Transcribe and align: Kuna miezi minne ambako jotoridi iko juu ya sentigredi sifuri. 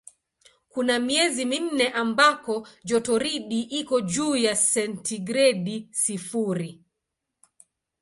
Kuna 0.69 0.95
miezi 0.99 1.43
minne 1.51 1.85
ambako 2.01 2.55
jotoridi 2.83 3.59
iko 3.61 4.01
juu 4.01 4.35
ya 4.35 4.55
sentigredi 4.65 5.89
sifuri. 5.91 6.79